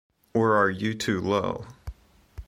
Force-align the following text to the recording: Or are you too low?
Or 0.33 0.55
are 0.55 0.71
you 0.71 0.95
too 0.95 1.21
low? 1.21 1.67